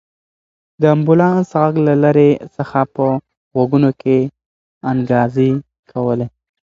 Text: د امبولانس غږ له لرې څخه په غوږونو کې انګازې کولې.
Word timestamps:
د 0.81 0.83
امبولانس 0.95 1.47
غږ 1.61 1.75
له 1.87 1.93
لرې 2.03 2.29
څخه 2.55 2.79
په 2.95 3.05
غوږونو 3.53 3.91
کې 4.01 4.17
انګازې 4.91 5.51
کولې. 5.91 6.27